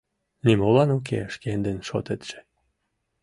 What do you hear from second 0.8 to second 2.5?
уке шкендын шотетше